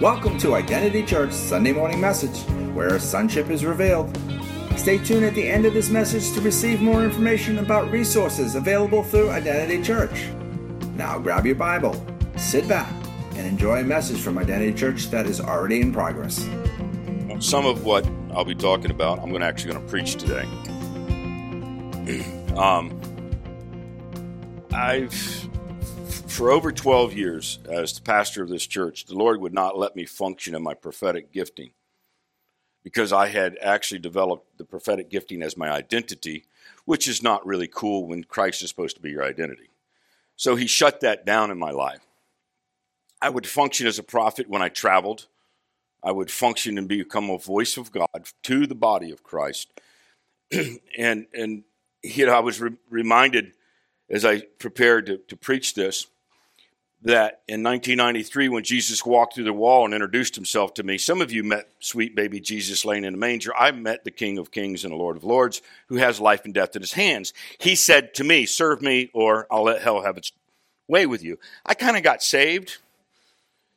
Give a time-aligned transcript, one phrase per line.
[0.00, 2.38] Welcome to Identity Church Sunday morning message,
[2.72, 4.18] where sonship is revealed.
[4.76, 9.02] Stay tuned at the end of this message to receive more information about resources available
[9.02, 10.28] through Identity Church.
[10.94, 12.02] Now grab your Bible,
[12.38, 12.90] sit back,
[13.32, 16.48] and enjoy a message from Identity Church that is already in progress.
[17.38, 20.44] Some of what I'll be talking about, I'm going to actually going to preach today.
[22.56, 22.98] um,
[24.72, 25.49] I've
[26.30, 29.76] for over 12 years uh, as the pastor of this church, the Lord would not
[29.76, 31.72] let me function in my prophetic gifting
[32.84, 36.44] because I had actually developed the prophetic gifting as my identity,
[36.84, 39.70] which is not really cool when Christ is supposed to be your identity.
[40.36, 42.06] So he shut that down in my life.
[43.20, 45.26] I would function as a prophet when I traveled.
[46.02, 48.06] I would function and become a voice of God
[48.44, 49.68] to the body of Christ.
[50.96, 51.64] and and
[52.02, 53.52] you know, I was re- reminded
[54.08, 56.06] as I prepared to, to preach this
[57.02, 61.22] that in 1993, when Jesus walked through the wall and introduced himself to me, some
[61.22, 63.54] of you met sweet baby Jesus laying in a manger.
[63.56, 66.52] I met the King of Kings and the Lord of Lords who has life and
[66.52, 67.32] death in his hands.
[67.58, 70.32] He said to me, Serve me, or I'll let hell have its
[70.88, 71.38] way with you.
[71.64, 72.78] I kind of got saved.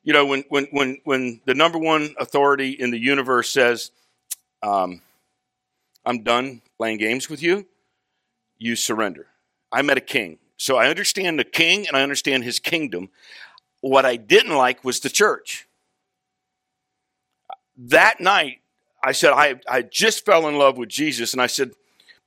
[0.04, 3.92] You know, when, when, when, when the number one authority in the universe says,
[4.62, 5.02] um,
[6.06, 7.66] I'm done playing games with you,
[8.58, 9.28] you surrender.
[9.72, 10.40] I met a king.
[10.64, 13.10] So I understand the king and I understand his kingdom.
[13.82, 15.68] What I didn't like was the church.
[17.76, 18.62] That night,
[19.04, 21.72] I said, I, I just fell in love with Jesus, and I said,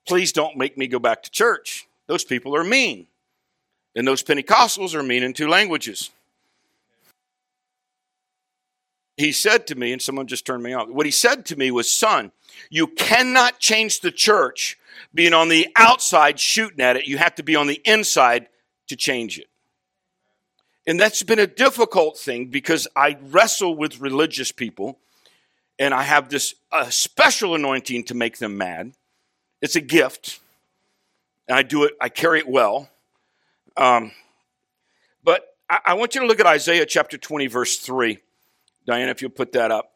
[0.06, 1.88] please don't make me go back to church.
[2.08, 3.06] Those people are mean.
[3.94, 6.10] And those Pentecostals are mean in two languages.
[9.16, 10.88] He said to me, and someone just turned me off.
[10.88, 12.32] What he said to me was, Son,
[12.68, 14.78] you cannot change the church
[15.14, 17.06] being on the outside shooting at it.
[17.06, 18.48] You have to be on the inside
[18.88, 19.48] to change it.
[20.86, 24.98] And that's been a difficult thing because I wrestle with religious people
[25.78, 28.92] and I have this uh, special anointing to make them mad.
[29.60, 30.40] It's a gift.
[31.48, 32.88] And I do it, I carry it well.
[33.76, 34.12] Um,
[35.24, 38.18] but I, I want you to look at Isaiah chapter 20, verse 3.
[38.86, 39.92] Diana, if you'll put that up.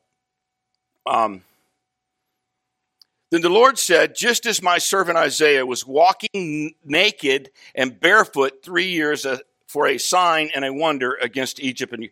[1.07, 1.43] Um,
[3.31, 8.89] then the Lord said, Just as my servant Isaiah was walking naked and barefoot three
[8.89, 12.09] years uh, for a sign and a wonder against Egypt and,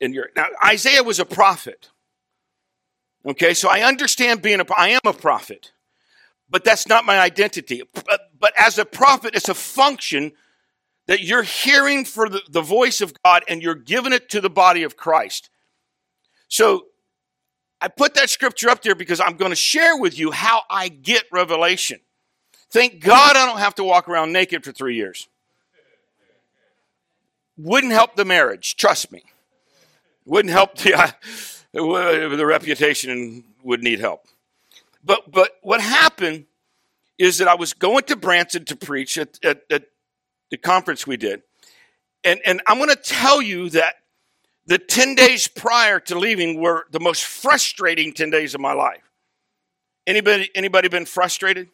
[0.00, 0.32] and Europe.
[0.36, 1.88] Now, Isaiah was a prophet.
[3.26, 5.72] Okay, so I understand being a I am a prophet,
[6.48, 7.82] but that's not my identity.
[7.92, 10.32] But, but as a prophet, it's a function
[11.06, 14.50] that you're hearing for the, the voice of God and you're giving it to the
[14.50, 15.50] body of Christ.
[16.48, 16.86] So
[17.80, 20.88] I put that scripture up there because I'm going to share with you how I
[20.88, 22.00] get revelation.
[22.70, 25.28] Thank God I don't have to walk around naked for three years.
[27.56, 29.22] Wouldn't help the marriage, trust me.
[30.24, 31.10] Wouldn't help the, uh,
[31.72, 34.26] the reputation and would need help.
[35.04, 36.46] But, but what happened
[37.18, 39.84] is that I was going to Branson to preach at, at, at
[40.50, 41.42] the conference we did.
[42.24, 43.94] And, and I'm going to tell you that
[44.68, 49.00] the 10 days prior to leaving were the most frustrating 10 days of my life.
[50.06, 51.70] Anybody, anybody been frustrated?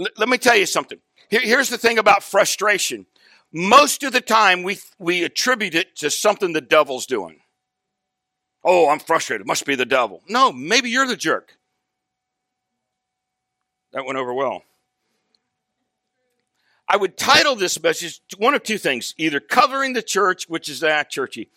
[0.00, 0.98] L- let me tell you something.
[1.28, 3.04] Here, here's the thing about frustration.
[3.52, 7.40] Most of the time, we, we attribute it to something the devil's doing.
[8.64, 9.46] Oh, I'm frustrated.
[9.46, 10.22] Must be the devil.
[10.26, 11.58] No, maybe you're the jerk.
[13.92, 14.62] That went over well.
[16.88, 20.80] I would title this message one of two things either covering the church, which is
[20.80, 21.48] that churchy,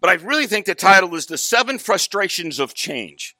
[0.00, 3.36] but I really think the title is The Seven Frustrations of Change.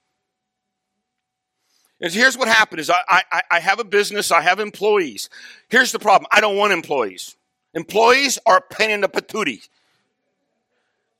[2.01, 5.31] And here's what happened is I, I, I have a business, I have employees.
[5.69, 6.29] Here's the problem.
[6.33, 7.37] I don't want employees.
[7.75, 9.69] Employees are a pain in the patootie.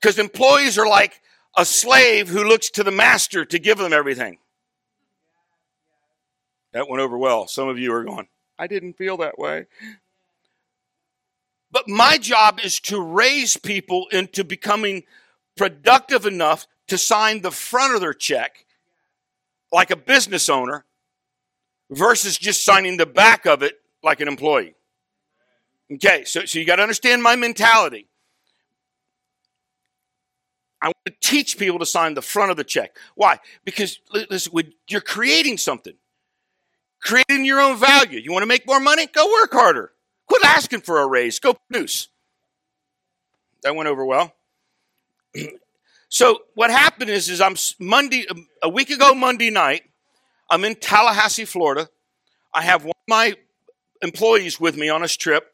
[0.01, 1.21] Because employees are like
[1.57, 4.39] a slave who looks to the master to give them everything.
[6.73, 7.47] That went over well.
[7.47, 8.27] Some of you are going,
[8.59, 9.67] I didn't feel that way.
[11.73, 15.05] But my job is to raise people into becoming
[15.57, 18.67] productive enough to sign the front of their check
[19.73, 20.85] like a business owner
[21.91, 24.75] versus just signing the back of it like an employee.
[25.93, 28.07] Okay, so, so you got to understand my mentality.
[30.81, 32.97] I want to teach people to sign the front of the check.
[33.15, 33.39] Why?
[33.65, 34.53] Because listen,
[34.89, 35.95] you're creating something,
[37.01, 38.19] creating your own value.
[38.19, 39.07] You want to make more money?
[39.07, 39.93] Go work harder.
[40.33, 41.39] Quit asking for a raise.
[41.39, 42.09] Go produce.
[43.63, 44.33] That went over well.
[46.09, 49.83] so what happened is, is I'm Monday um, a week ago Monday night.
[50.49, 51.91] I'm in Tallahassee, Florida.
[52.55, 53.35] I have one of my
[54.01, 55.53] employees with me on this trip.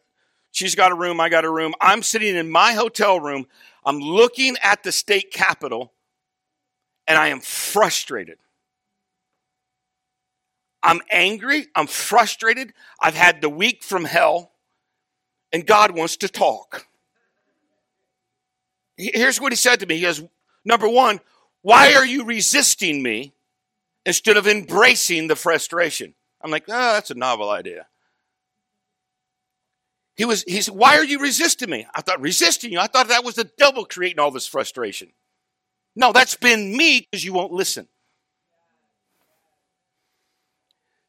[0.52, 1.74] She's got a room, I got a room.
[1.80, 3.48] I'm sitting in my hotel room.
[3.84, 5.92] I'm looking at the state capitol,
[7.08, 8.38] and I am frustrated.
[10.84, 11.66] I'm angry.
[11.74, 12.74] I'm frustrated.
[13.00, 14.52] I've had the week from hell,
[15.52, 16.86] and God wants to talk.
[18.96, 20.22] Here's what he said to me He goes,
[20.64, 21.20] Number one,
[21.62, 23.32] why are you resisting me
[24.04, 26.14] instead of embracing the frustration?
[26.40, 27.86] I'm like, oh, that's a novel idea.
[30.16, 31.86] He was, he said, why are you resisting me?
[31.94, 32.80] I thought, resisting you?
[32.80, 35.12] I thought that was the devil creating all this frustration.
[35.94, 37.88] No, that's been me because you won't listen.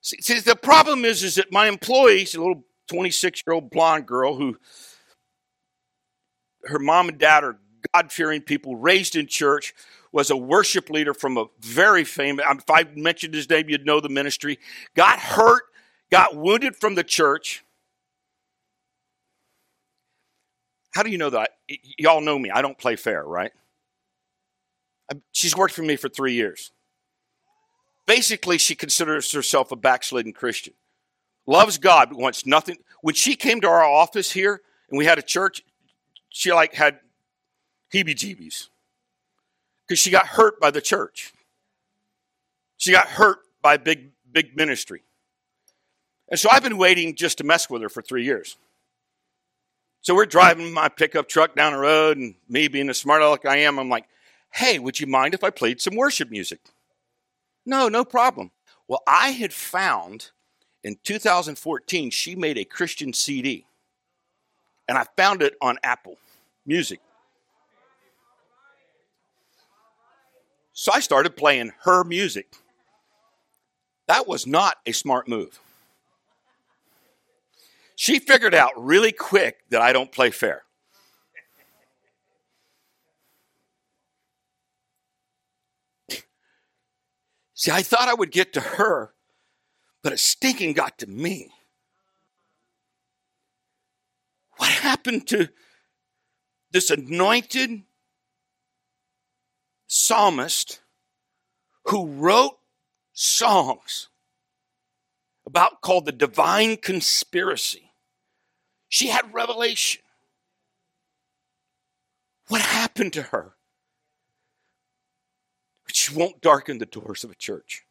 [0.02, 4.06] See, see, the problem is, is that my employees, a little 26 year old blonde
[4.06, 4.58] girl who
[6.66, 7.60] her mom and dad are
[7.94, 9.74] God fearing people, raised in church,
[10.12, 13.86] was a worship leader from a very famous, um, if I mentioned his name, you'd
[13.86, 14.60] know the ministry,
[14.96, 15.64] got hurt,
[16.12, 17.64] got wounded from the church.
[20.94, 21.52] How do you know that?
[21.98, 22.50] Y'all know me.
[22.50, 23.52] I don't play fair, right?
[25.32, 26.72] She's worked for me for three years.
[28.08, 30.74] Basically, she considers herself a backslidden Christian.
[31.50, 32.78] Loves God, but wants nothing.
[33.02, 35.64] When she came to our office here and we had a church,
[36.30, 37.00] she like had
[37.92, 38.68] heebie jeebies
[39.88, 41.34] because she got hurt by the church.
[42.78, 45.02] She got hurt by big, big ministry.
[46.30, 48.56] And so I've been waiting just to mess with her for three years.
[50.02, 53.48] So we're driving my pickup truck down the road, and me being the smart aleck
[53.48, 54.06] I am, I'm like,
[54.54, 56.60] hey, would you mind if I played some worship music?
[57.66, 58.52] No, no problem.
[58.88, 60.30] Well, I had found
[60.84, 63.66] in 2014, she made a Christian CD.
[64.88, 66.18] And I found it on Apple
[66.66, 67.00] Music.
[70.74, 72.54] So I started playing her music.
[74.08, 75.60] That was not a smart move.
[77.96, 80.64] She figured out really quick that I don't play fair.
[87.54, 89.14] See, I thought I would get to her,
[90.02, 91.52] but it stinking got to me.
[94.58, 95.50] What happened to
[96.72, 97.84] this anointed
[99.88, 100.82] psalmist
[101.86, 102.58] who wrote
[103.14, 104.10] songs
[105.46, 107.92] about called the divine conspiracy?
[108.88, 110.02] She had revelation.
[112.48, 113.54] What happened to her?
[115.92, 117.84] she won't darken the doors of a church.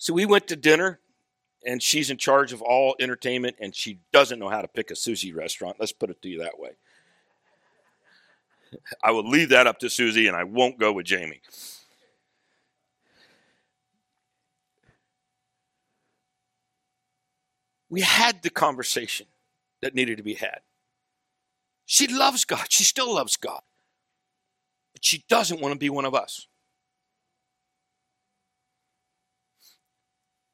[0.00, 0.98] So we went to dinner,
[1.64, 4.94] and she's in charge of all entertainment, and she doesn't know how to pick a
[4.94, 5.76] sushi restaurant.
[5.78, 6.70] Let's put it to you that way.
[9.04, 11.42] I will leave that up to Susie, and I won't go with Jamie.
[17.90, 19.26] We had the conversation
[19.82, 20.60] that needed to be had.
[21.84, 22.64] She loves God.
[22.70, 23.60] She still loves God.
[24.94, 26.46] But she doesn't want to be one of us.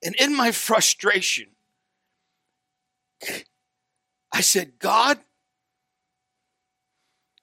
[0.07, 1.49] And in my frustration,
[4.33, 5.19] I said, God,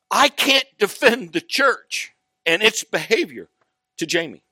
[0.10, 2.14] I can't defend the church
[2.46, 3.50] and its behavior
[3.98, 4.44] to Jamie.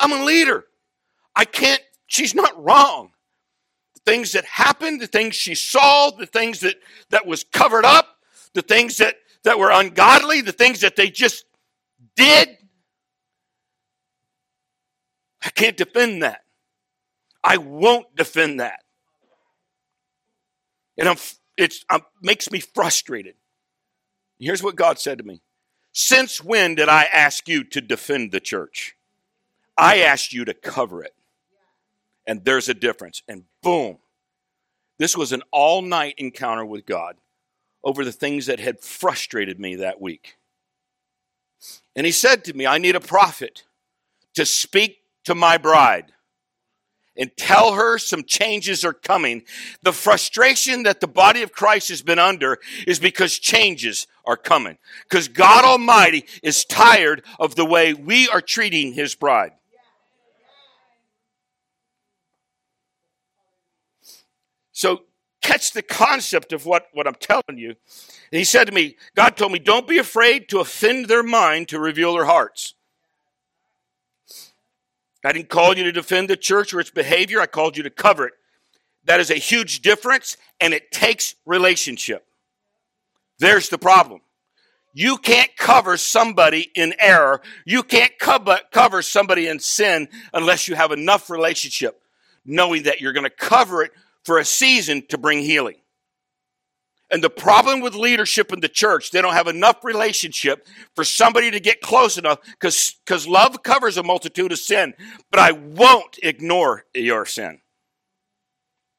[0.00, 0.64] I'm a leader.
[1.36, 3.12] I can't, she's not wrong
[3.94, 6.76] The things that happened, the things she saw, the things that,
[7.10, 8.18] that was covered up,
[8.54, 11.44] the things that, that were ungodly, the things that they just
[12.16, 12.58] did.
[15.46, 16.42] I can't defend that.
[17.42, 18.80] I won't defend that.
[20.98, 21.16] And I'm,
[21.56, 21.84] it
[22.20, 23.36] makes me frustrated.
[24.40, 25.40] Here's what God said to me
[25.92, 28.96] Since when did I ask you to defend the church?
[29.78, 31.14] I asked you to cover it
[32.26, 33.22] and there's a difference.
[33.28, 33.98] And boom,
[34.98, 37.16] this was an all night encounter with God
[37.84, 40.38] over the things that had frustrated me that week.
[41.94, 43.64] And he said to me, I need a prophet
[44.34, 46.12] to speak to my bride
[47.16, 49.42] and tell her some changes are coming.
[49.82, 54.78] The frustration that the body of Christ has been under is because changes are coming.
[55.08, 59.52] Because God Almighty is tired of the way we are treating his bride.
[64.72, 65.04] So
[65.40, 67.70] catch the concept of what, what I'm telling you.
[67.70, 71.68] And he said to me, God told me, don't be afraid to offend their mind
[71.68, 72.75] to reveal their hearts.
[75.26, 77.40] I didn't call you to defend the church or its behavior.
[77.40, 78.34] I called you to cover it.
[79.04, 82.26] That is a huge difference, and it takes relationship.
[83.38, 84.20] There's the problem.
[84.94, 87.42] You can't cover somebody in error.
[87.64, 92.00] You can't cover, somebody in sin unless you have enough relationship
[92.46, 93.92] knowing that you're going to cover it
[94.24, 95.76] for a season to bring healing.
[97.10, 101.52] And the problem with leadership in the church, they don't have enough relationship for somebody
[101.52, 104.92] to get close enough because love covers a multitude of sin,
[105.30, 107.60] but I won't ignore your sin.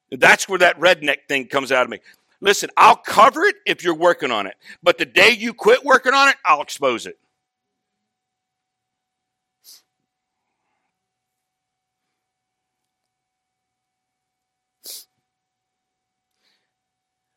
[0.09, 1.99] That's where that redneck thing comes out of me.
[2.39, 6.13] Listen, I'll cover it if you're working on it, but the day you quit working
[6.13, 7.19] on it, I'll expose it.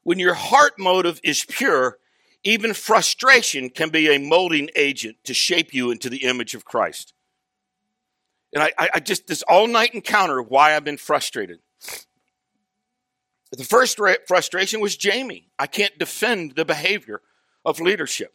[0.02, 1.98] When your heart motive is pure,
[2.42, 7.12] even frustration can be a molding agent to shape you into the image of Christ.
[8.52, 11.60] And I, I just, this all night encounter why I've been frustrated.
[13.52, 15.48] The first frustration was Jamie.
[15.58, 17.20] I can't defend the behavior
[17.64, 18.32] of leadership.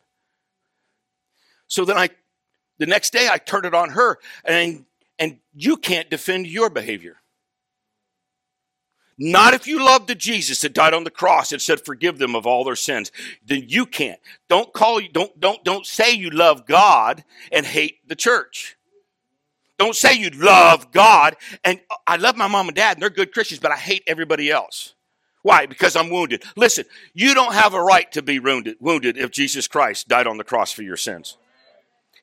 [1.67, 2.09] So then I,
[2.77, 4.85] the next day I turned it on her and,
[5.17, 7.17] and you can't defend your behavior.
[9.17, 12.35] Not if you love the Jesus that died on the cross and said, forgive them
[12.35, 13.11] of all their sins.
[13.45, 14.19] Then you can't.
[14.49, 18.75] Don't call you, don't, don't, don't say you love God and hate the church.
[19.77, 23.09] Don't say you love God and oh, I love my mom and dad and they're
[23.09, 24.93] good Christians, but I hate everybody else.
[25.43, 25.65] Why?
[25.65, 26.43] Because I'm wounded.
[26.57, 30.37] Listen, you don't have a right to be wounded, wounded if Jesus Christ died on
[30.37, 31.37] the cross for your sins.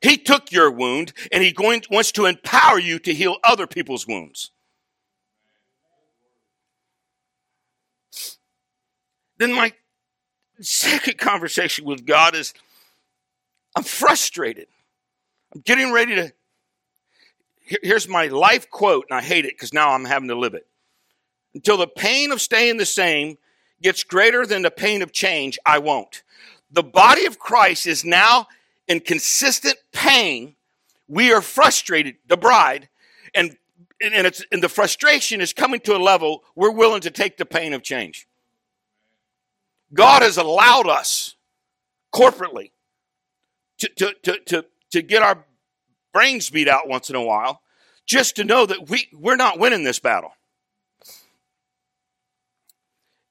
[0.01, 4.05] He took your wound and he going, wants to empower you to heal other people's
[4.05, 4.51] wounds.
[9.37, 9.73] Then my
[10.61, 12.53] second conversation with God is
[13.75, 14.67] I'm frustrated.
[15.53, 16.33] I'm getting ready to.
[17.65, 20.67] Here's my life quote, and I hate it because now I'm having to live it.
[21.53, 23.37] Until the pain of staying the same
[23.81, 26.23] gets greater than the pain of change, I won't.
[26.71, 28.47] The body of Christ is now
[28.87, 30.55] in consistent pain.
[31.07, 32.89] We are frustrated, the bride,
[33.33, 33.55] and,
[34.01, 37.45] and, it's, and the frustration is coming to a level we're willing to take the
[37.45, 38.27] pain of change.
[39.93, 41.35] God has allowed us
[42.13, 42.71] corporately
[43.79, 45.45] to, to, to, to, to get our
[46.13, 47.61] brains beat out once in a while
[48.05, 50.33] just to know that we, we're not winning this battle.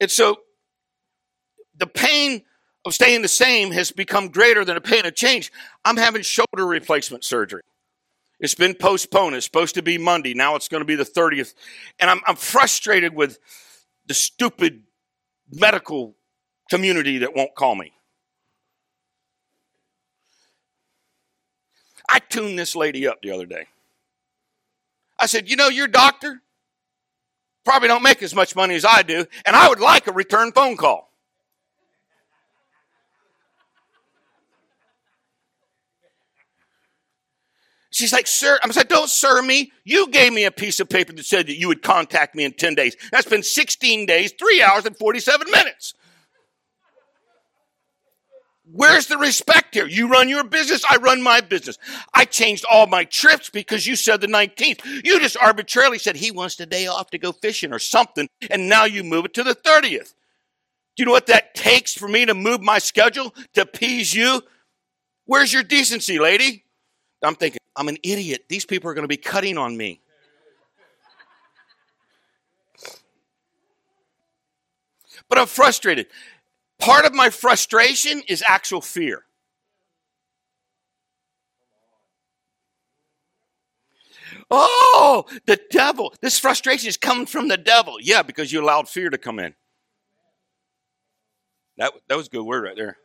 [0.00, 0.38] And so
[1.76, 2.42] the pain
[2.84, 5.52] of staying the same has become greater than the pain of change.
[5.84, 7.62] I'm having shoulder replacement surgery.
[8.40, 9.36] It's been postponed.
[9.36, 10.34] It's supposed to be Monday.
[10.34, 11.54] Now it's going to be the 30th.
[12.00, 13.38] And I'm, I'm frustrated with
[14.06, 14.82] the stupid
[15.52, 16.16] medical
[16.72, 17.92] community that won't call me.
[22.08, 23.66] I tuned this lady up the other day.
[25.18, 26.40] I said, You know, your doctor
[27.62, 30.50] probably don't make as much money as I do, and I would like a return
[30.52, 31.10] phone call.
[37.90, 39.70] She's like, sir, I said, don't sir me.
[39.84, 42.54] You gave me a piece of paper that said that you would contact me in
[42.54, 42.96] 10 days.
[43.12, 45.92] That's been 16 days, three hours and 47 minutes.
[48.74, 49.86] Where's the respect here?
[49.86, 51.76] You run your business, I run my business.
[52.14, 54.82] I changed all my trips because you said the 19th.
[55.04, 58.70] You just arbitrarily said he wants the day off to go fishing or something, and
[58.70, 60.14] now you move it to the 30th.
[60.96, 64.42] Do you know what that takes for me to move my schedule to appease you?
[65.26, 66.64] Where's your decency, lady?
[67.22, 68.46] I'm thinking, I'm an idiot.
[68.48, 70.00] These people are going to be cutting on me.
[75.28, 76.08] But I'm frustrated.
[76.82, 79.22] Part of my frustration is actual fear.
[84.50, 86.12] Oh, the devil.
[86.20, 87.98] This frustration is coming from the devil.
[88.00, 89.54] Yeah, because you allowed fear to come in.
[91.78, 92.96] That, that was a good word right there.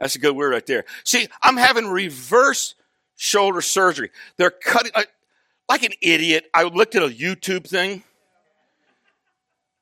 [0.00, 0.84] That's a good word right there.
[1.04, 2.74] See, I'm having reverse
[3.14, 4.10] shoulder surgery.
[4.36, 5.04] They're cutting, uh,
[5.68, 6.50] like an idiot.
[6.52, 8.02] I looked at a YouTube thing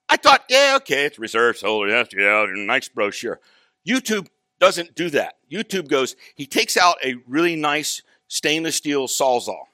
[0.09, 1.89] I thought, yeah, okay, it's reserved solar.
[1.89, 3.41] Yes, yeah, nice brochure.
[3.87, 4.29] YouTube
[4.61, 5.35] doesn't do that.
[5.51, 9.65] YouTube goes, he takes out a really nice stainless steel sawzall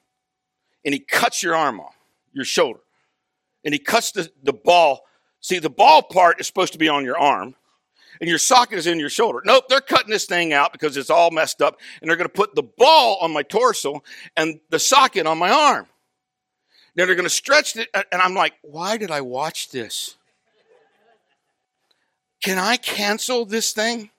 [0.83, 1.95] and he cuts your arm off,
[2.33, 2.79] your shoulder.
[3.63, 5.01] And he cuts the, the ball.
[5.39, 7.55] See, the ball part is supposed to be on your arm
[8.19, 9.41] and your socket is in your shoulder.
[9.45, 12.33] Nope, they're cutting this thing out because it's all messed up and they're going to
[12.33, 14.03] put the ball on my torso
[14.35, 15.87] and the socket on my arm.
[16.95, 17.89] Then they're going to stretch it.
[17.93, 20.17] And I'm like, why did I watch this?
[22.41, 24.09] Can I cancel this thing?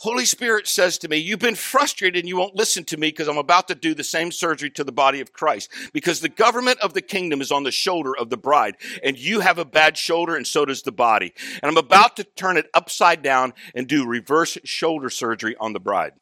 [0.00, 3.28] Holy Spirit says to me, You've been frustrated and you won't listen to me because
[3.28, 5.70] I'm about to do the same surgery to the body of Christ.
[5.92, 9.40] Because the government of the kingdom is on the shoulder of the bride, and you
[9.40, 11.34] have a bad shoulder, and so does the body.
[11.62, 15.80] And I'm about to turn it upside down and do reverse shoulder surgery on the
[15.80, 16.12] bride.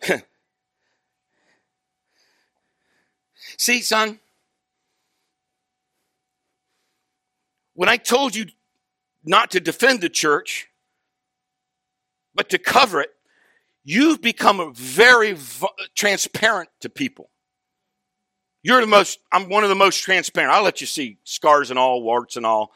[3.60, 4.18] See, son,
[7.74, 8.46] when I told you
[9.22, 10.70] not to defend the church,
[12.34, 13.10] but to cover it,
[13.84, 15.36] you've become very
[15.94, 17.28] transparent to people.
[18.62, 20.54] You're the most, I'm one of the most transparent.
[20.54, 22.72] I'll let you see scars and all, warts and all.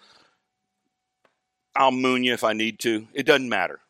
[1.75, 3.09] I'll moon you if I need to.
[3.15, 3.81] It doesn't matter.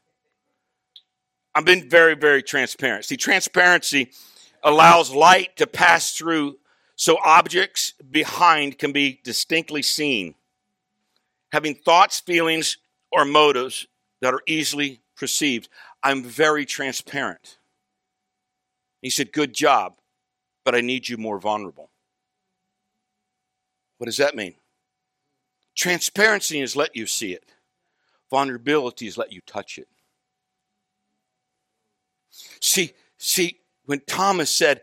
[1.56, 3.04] I've been very, very transparent.
[3.04, 4.12] See, transparency
[4.62, 6.58] allows light to pass through
[7.04, 10.34] so objects behind can be distinctly seen.
[11.52, 12.78] Having thoughts, feelings,
[13.12, 13.86] or motives
[14.22, 15.68] that are easily perceived.
[16.02, 17.58] I'm very transparent.
[19.02, 19.98] He said, Good job,
[20.64, 21.90] but I need you more vulnerable.
[23.98, 24.54] What does that mean?
[25.76, 27.52] Transparency is let you see it,
[28.30, 29.88] vulnerability is let you touch it.
[32.30, 34.80] See, see, when Thomas said,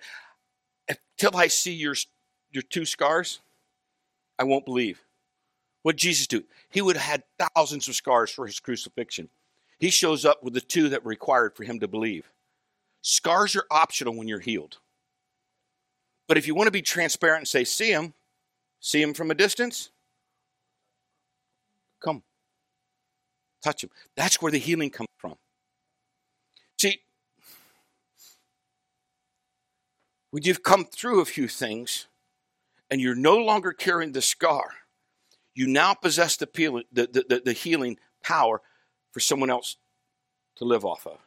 [1.21, 1.93] Until I see your,
[2.49, 3.41] your two scars,
[4.39, 5.03] I won't believe.
[5.83, 6.43] What Jesus do?
[6.71, 9.29] He would have had thousands of scars for his crucifixion.
[9.77, 12.31] He shows up with the two that were required for him to believe.
[13.03, 14.79] Scars are optional when you're healed.
[16.27, 18.15] But if you want to be transparent and say, see him,
[18.79, 19.91] see him from a distance,
[22.03, 22.23] come.
[23.63, 23.91] Touch him.
[24.17, 25.35] That's where the healing comes from.
[26.79, 27.01] See,
[30.31, 32.07] when you've come through a few things
[32.89, 34.71] and you're no longer carrying the scar,
[35.53, 36.47] you now possess the,
[36.91, 38.61] the, the, the healing power
[39.11, 39.75] for someone else
[40.55, 41.17] to live off of.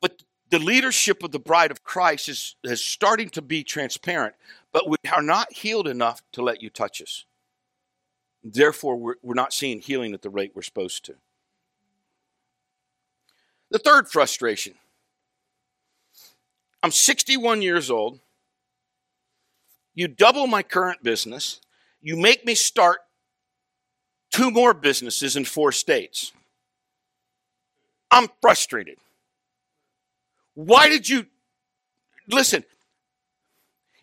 [0.00, 4.34] But the leadership of the bride of Christ is, is starting to be transparent,
[4.72, 7.24] but we are not healed enough to let you touch us.
[8.44, 11.14] Therefore, we're, we're not seeing healing at the rate we're supposed to.
[13.72, 14.74] The third frustration
[16.82, 18.20] I'm 61 years old.
[19.94, 21.60] You double my current business.
[22.00, 22.98] You make me start
[24.30, 26.32] two more businesses in four states.
[28.10, 28.98] I'm frustrated.
[30.54, 31.26] Why did you
[32.28, 32.64] listen?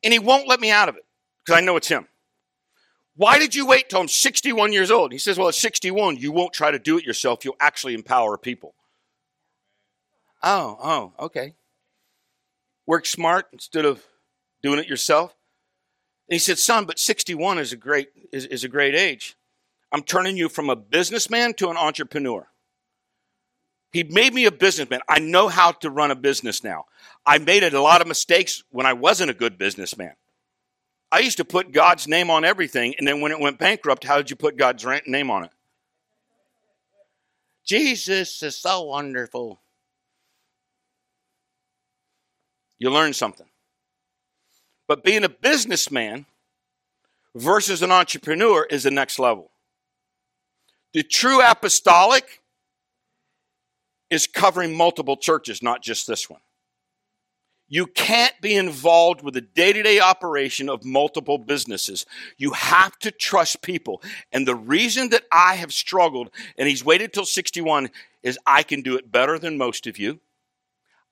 [0.03, 1.05] And he won't let me out of it
[1.45, 2.07] because I know it's him.
[3.15, 5.11] Why did you wait till I'm 61 years old?
[5.11, 7.43] He says, Well, at 61, you won't try to do it yourself.
[7.43, 8.73] You'll actually empower people.
[10.41, 11.53] Oh, oh, okay.
[12.85, 14.03] Work smart instead of
[14.63, 15.35] doing it yourself.
[16.27, 19.35] And he said, son, but 61 is a great is, is a great age.
[19.91, 22.47] I'm turning you from a businessman to an entrepreneur.
[23.91, 24.99] He made me a businessman.
[25.09, 26.85] I know how to run a business now.
[27.25, 30.13] I made a lot of mistakes when I wasn't a good businessman.
[31.11, 34.17] I used to put God's name on everything, and then when it went bankrupt, how
[34.17, 35.51] did you put God's name on it?
[37.65, 39.59] Jesus is so wonderful.
[42.79, 43.47] You learn something.
[44.87, 46.25] But being a businessman
[47.35, 49.51] versus an entrepreneur is the next level.
[50.93, 52.41] The true apostolic
[54.09, 56.39] is covering multiple churches, not just this one.
[57.71, 62.07] You can't be involved with the day to day operation of multiple businesses.
[62.37, 64.01] You have to trust people.
[64.31, 67.91] And the reason that I have struggled, and he's waited till 61,
[68.23, 70.19] is I can do it better than most of you.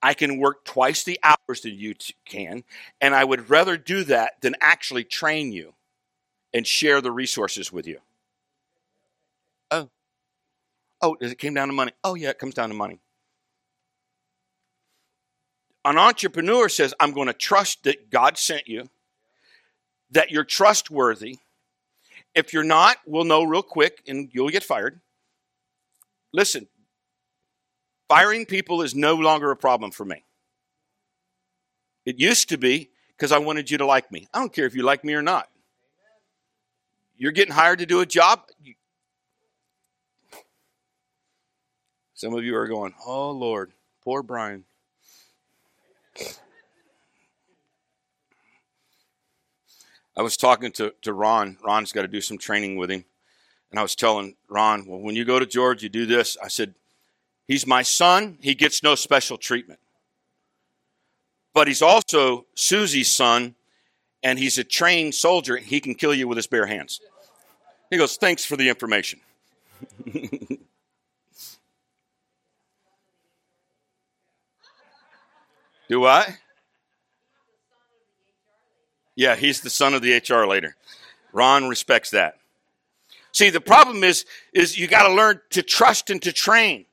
[0.02, 2.64] I can work twice the hours that you can,
[3.02, 5.74] and I would rather do that than actually train you
[6.54, 8.00] and share the resources with you.
[9.72, 9.90] Oh,
[11.02, 11.92] oh, does it came down to money?
[12.04, 13.00] Oh, yeah, it comes down to money.
[15.84, 18.90] An entrepreneur says, I'm going to trust that God sent you,
[20.12, 21.38] that you're trustworthy.
[22.36, 25.00] If you're not, we'll know real quick and you'll get fired.
[26.34, 26.68] Listen,
[28.08, 30.24] Firing people is no longer a problem for me.
[32.06, 34.28] It used to be because I wanted you to like me.
[34.34, 35.50] I don't care if you like me or not.
[37.18, 38.44] You're getting hired to do a job.
[42.14, 44.64] Some of you are going, Oh Lord, poor Brian.
[50.16, 51.58] I was talking to, to Ron.
[51.64, 53.06] Ron's got to do some training with him.
[53.70, 56.38] And I was telling Ron, well, when you go to George, you do this.
[56.42, 56.74] I said,
[57.48, 58.38] He's my son.
[58.42, 59.80] He gets no special treatment.
[61.54, 63.56] But he's also Susie's son,
[64.22, 65.58] and he's a trained soldier.
[65.58, 67.00] He can kill you with his bare hands.
[67.90, 69.22] He goes, Thanks for the information.
[75.90, 76.36] Do I?
[79.16, 80.68] Yeah, he's the son of the HR lady.
[81.32, 82.38] Ron respects that.
[83.32, 86.87] See, the problem is, is you got to learn to trust and to train.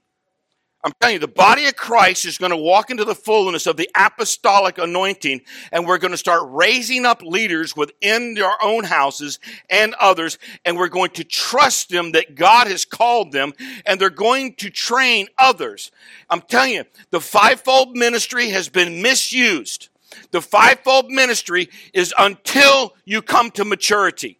[0.84, 3.78] I'm telling you, the body of Christ is going to walk into the fullness of
[3.78, 5.40] the apostolic anointing,
[5.72, 9.38] and we're going to start raising up leaders within our own houses
[9.70, 13.54] and others, and we're going to trust them that God has called them,
[13.86, 15.90] and they're going to train others.
[16.28, 19.88] I'm telling you, the fivefold ministry has been misused.
[20.32, 24.38] The fivefold ministry is until you come to maturity.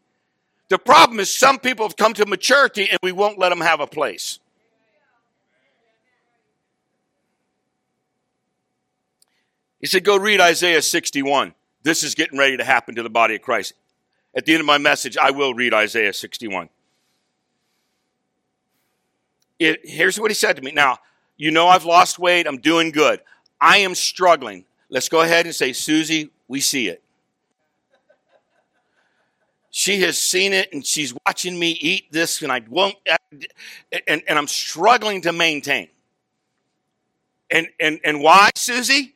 [0.68, 3.80] The problem is some people have come to maturity and we won't let them have
[3.80, 4.40] a place.
[9.84, 11.52] He said, Go read Isaiah 61.
[11.82, 13.74] This is getting ready to happen to the body of Christ.
[14.34, 16.70] At the end of my message, I will read Isaiah 61.
[19.58, 20.72] It, here's what he said to me.
[20.72, 21.00] Now,
[21.36, 22.46] you know I've lost weight.
[22.46, 23.20] I'm doing good.
[23.60, 24.64] I am struggling.
[24.88, 27.02] Let's go ahead and say, Susie, we see it.
[29.70, 32.96] She has seen it and she's watching me eat this, and I won't,
[34.08, 35.88] and, and I'm struggling to maintain.
[37.50, 39.13] And, and, and why, Susie?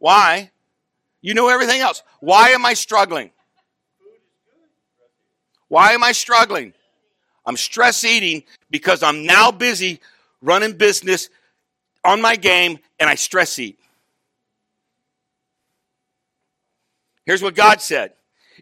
[0.00, 0.50] Why?
[1.20, 2.02] You know everything else.
[2.18, 3.30] Why am I struggling?
[5.68, 6.72] Why am I struggling?
[7.46, 10.00] I'm stress eating because I'm now busy
[10.42, 11.28] running business
[12.04, 13.78] on my game and I stress eat.
[17.26, 18.14] Here's what God said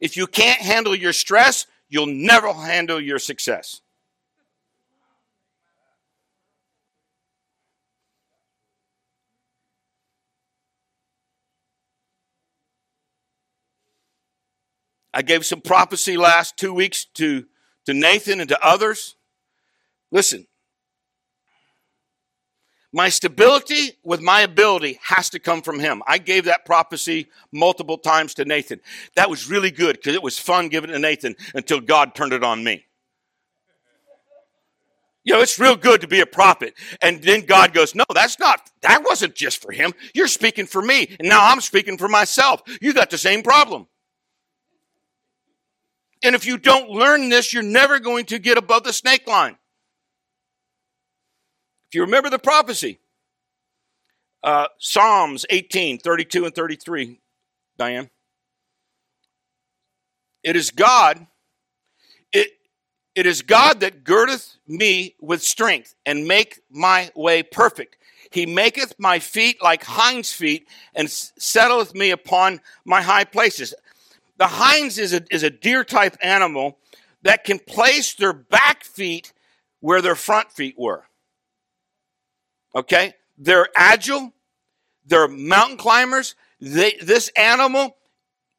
[0.03, 3.81] If you can't handle your stress, you'll never handle your success.
[15.19, 17.45] I gave some prophecy last two weeks to,
[17.87, 19.17] to Nathan and to others.
[20.13, 20.47] Listen,
[22.93, 26.05] my stability with my ability has to come from him.
[26.07, 28.79] I gave that prophecy multiple times to Nathan.
[29.17, 32.33] That was really good because it was fun giving it to Nathan until God turned
[32.33, 32.87] it on me.
[35.25, 36.75] You know, it's real good to be a prophet.
[37.03, 39.95] And then God goes, No, that's not, that wasn't just for him.
[40.15, 41.17] You're speaking for me.
[41.19, 42.63] And now I'm speaking for myself.
[42.81, 43.89] You got the same problem.
[46.23, 49.57] And if you don't learn this, you're never going to get above the snake line.
[51.89, 52.99] If you remember the prophecy,
[54.43, 57.21] uh, Psalms 18, 32 and 33,
[57.79, 58.11] Diane.
[60.43, 61.27] It is God,
[62.33, 62.51] it,
[63.15, 67.97] it is God that girdeth me with strength and make my way perfect.
[68.31, 73.75] He maketh my feet like hinds feet and settleth me upon my high places.
[74.39, 76.79] The hinds is a, is a deer type animal
[77.23, 79.33] that can place their back feet
[79.81, 81.05] where their front feet were.
[82.75, 83.15] Okay?
[83.37, 84.33] They're agile,
[85.07, 86.35] they're mountain climbers.
[86.61, 87.97] They, this animal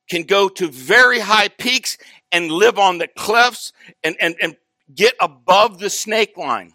[0.10, 1.98] can go to very high peaks
[2.32, 3.72] and live on the cliffs
[4.04, 4.58] and, and, and
[4.94, 6.74] get above the snake line.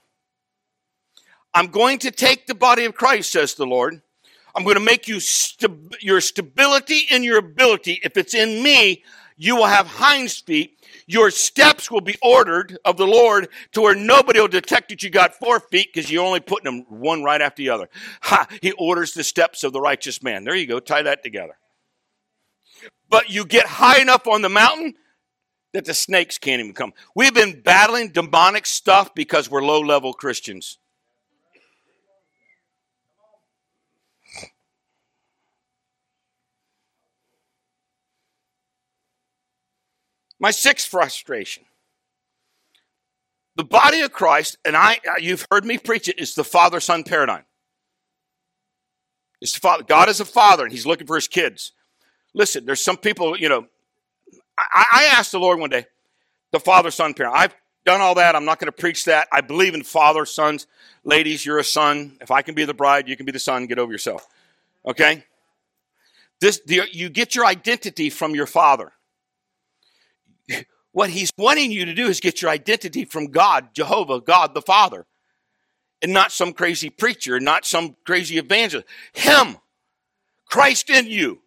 [1.53, 4.03] I'm going to take the body of Christ, says the Lord,
[4.55, 5.21] I'm going to make you
[6.01, 8.01] your stability and your ability.
[8.05, 9.03] If it's in me,
[9.37, 10.79] you will have hinds feet.
[11.07, 15.11] Your steps will be ordered of the Lord to where nobody will detect that you
[15.11, 17.89] got four feet because you're only putting them one right after the other.
[18.23, 18.47] Ha!
[18.63, 20.45] He orders the steps of the righteous man.
[20.45, 20.79] There you go.
[20.81, 21.59] Tie that together.
[23.11, 24.95] But you get high enough on the mountain
[25.73, 26.93] that the snakes can't even come.
[27.15, 30.79] We've been battling demonic stuff because we're low level Christians.
[40.45, 41.65] My sixth frustration.
[43.57, 46.81] The body of Christ, and I, uh, you've heard me preach it, is the father
[46.81, 47.45] son paradigm.
[49.41, 49.85] It's the father.
[49.85, 51.73] God is a father, and He's looking for His kids.
[52.35, 53.67] Listen, there's some people, you know.
[54.59, 55.87] I, I asked the Lord one day,
[56.53, 57.41] the father son paradigm.
[57.41, 58.37] I've done all that.
[58.37, 59.29] I'm not going to preach that.
[59.33, 60.67] I believe in father, sons.
[61.05, 62.19] Ladies, you're a son.
[62.21, 63.65] If I can be the bride, you can be the son.
[63.65, 64.29] Get over yourself.
[64.85, 65.25] Okay?
[66.43, 68.93] This, the, you get your identity from your father.
[70.93, 74.63] What he's wanting you to do is get your identity from God, Jehovah, God the
[74.63, 75.07] Father,
[76.01, 78.87] and not some crazy preacher, not some crazy evangelist.
[79.13, 79.57] Him,
[80.47, 81.41] Christ in you,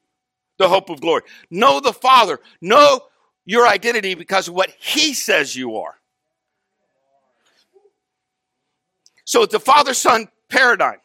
[0.57, 1.21] the hope of glory.
[1.49, 2.39] Know the Father.
[2.59, 3.01] Know
[3.45, 5.95] your identity because of what he says you are.
[9.23, 10.99] So it's the father son paradigm.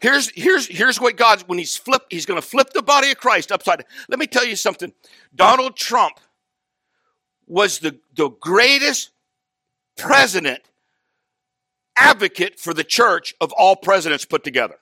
[0.00, 3.18] Here's, here's, here's what God's, when he's flipped, he's going to flip the body of
[3.18, 3.88] Christ upside down.
[4.08, 4.92] Let me tell you something.
[5.34, 6.20] Donald Trump
[7.48, 9.10] was the, the greatest
[9.96, 10.60] president
[11.98, 14.76] advocate for the church of all presidents put together.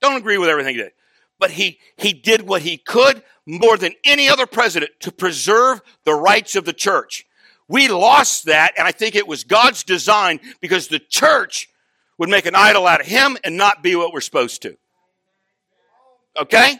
[0.00, 0.92] Don't agree with everything he did.
[1.38, 6.14] But he, he did what he could more than any other president to preserve the
[6.14, 7.26] rights of the church.
[7.68, 11.68] We lost that, and I think it was God's design because the church
[12.18, 14.76] would make an idol out of him and not be what we're supposed to.
[16.40, 16.76] Okay?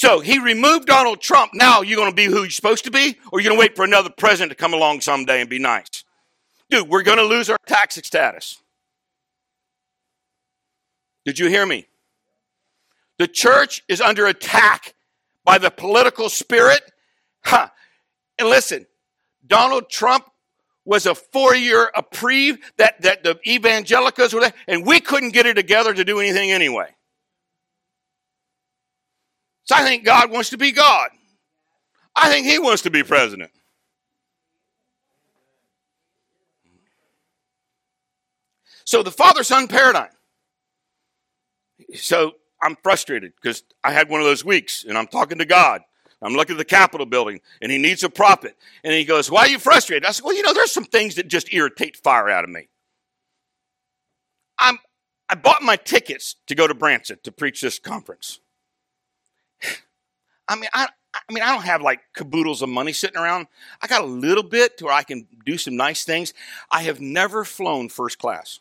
[0.00, 1.54] So he removed Donald Trump.
[1.54, 3.74] Now you're going to be who you're supposed to be, or you're going to wait
[3.74, 6.04] for another president to come along someday and be nice.
[6.70, 8.62] Dude, we're going to lose our tax status.
[11.24, 11.88] Did you hear me?
[13.18, 14.94] The church is under attack
[15.44, 16.82] by the political spirit.
[17.44, 17.70] Huh.
[18.38, 18.86] And listen,
[19.44, 20.30] Donald Trump
[20.84, 25.54] was a four-year reprieve that, that the evangelicals were there, and we couldn't get it
[25.54, 26.94] together to do anything anyway.
[29.68, 31.10] So I think God wants to be God.
[32.16, 33.50] I think He wants to be president.
[38.84, 40.08] So the father son paradigm.
[41.94, 45.82] So I'm frustrated because I had one of those weeks and I'm talking to God.
[46.22, 48.56] I'm looking at the Capitol building and he needs a prophet.
[48.82, 50.06] And he goes, Why are you frustrated?
[50.06, 52.68] I said, Well, you know, there's some things that just irritate fire out of me.
[54.58, 54.78] I'm,
[55.28, 58.40] I bought my tickets to go to Branson to preach this conference.
[60.48, 63.46] I mean, I, I mean, I don't have like caboodles of money sitting around.
[63.82, 66.32] I got a little bit to where I can do some nice things.
[66.70, 68.60] I have never flown first class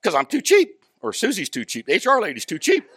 [0.00, 1.86] because I'm too cheap, or Susie's too cheap.
[1.86, 2.88] The HR lady's too cheap.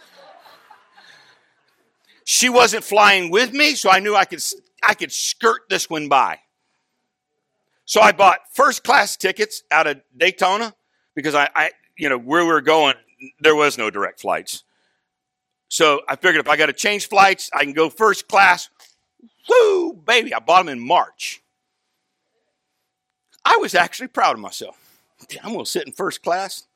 [2.24, 4.44] She wasn't flying with me, so I knew I could,
[4.84, 6.40] I could skirt this one by.
[7.86, 10.74] So I bought first class tickets out of Daytona
[11.16, 12.96] because I, I, you know, where we were going,
[13.40, 14.64] there was no direct flights.
[15.72, 18.70] So I figured if I got to change flights, I can go first class.
[19.50, 20.34] Woo, baby!
[20.34, 21.42] I bought them in March.
[23.46, 24.78] I was actually proud of myself.
[25.42, 26.68] I'm going to sit in first class.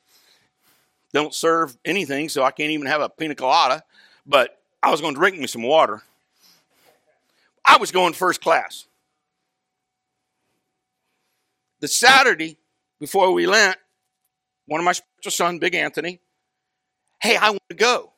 [1.11, 3.83] Don't serve anything, so I can't even have a pina colada.
[4.25, 6.01] But I was going to drink me some water.
[7.65, 8.85] I was going first class.
[11.81, 12.57] The Saturday
[13.01, 13.75] before we went,
[14.67, 16.21] one of my spiritual son, Big Anthony,
[17.21, 18.13] hey, I want to go.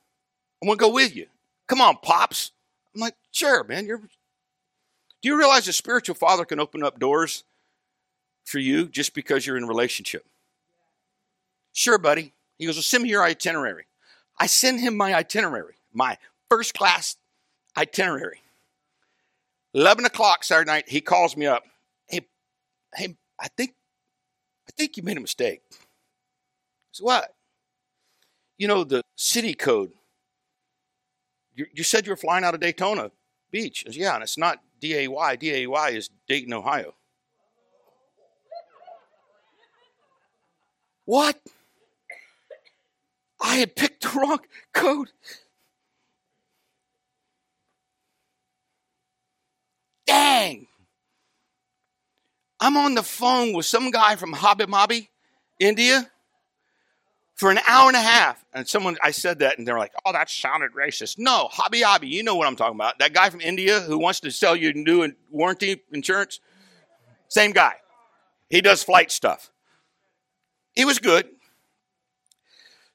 [0.61, 1.27] I want to go with you.
[1.67, 2.51] Come on, pops.
[2.95, 3.85] I'm like, sure, man.
[3.85, 3.97] You're.
[3.99, 7.43] Do you realize a spiritual father can open up doors
[8.45, 10.25] for you just because you're in a relationship?
[11.73, 12.33] Sure, buddy.
[12.57, 13.85] He goes, well, send me your itinerary.
[14.39, 16.17] I send him my itinerary, my
[16.49, 17.17] first class
[17.75, 18.41] itinerary.
[19.73, 21.63] 11 o'clock Saturday night, he calls me up.
[22.07, 22.21] Hey,
[22.95, 23.73] hey, I think,
[24.67, 25.61] I think you made a mistake.
[26.91, 27.35] Said, what?
[28.57, 29.91] You know, the city code.
[31.57, 33.11] You, said you were flying out of Daytona
[33.49, 33.83] Beach.
[33.85, 35.35] Said, yeah, and it's not D-A-Y.
[35.37, 36.93] D-A-Y is Dayton, Ohio.
[41.05, 41.39] What?
[43.41, 44.39] I had picked the wrong
[44.71, 45.09] code.
[50.05, 50.67] Dang.
[52.59, 55.07] I'm on the phone with some guy from Hobby Mobby,
[55.59, 56.11] India,
[57.37, 58.43] for an hour and a half.
[58.53, 61.17] And someone, I said that, and they're like, oh, that sounded racist.
[61.17, 62.99] No, Hobby Hobby, you know what I'm talking about.
[62.99, 66.39] That guy from India who wants to sell you new warranty insurance,
[67.29, 67.75] same guy.
[68.49, 69.51] He does flight stuff.
[70.73, 71.27] He was good.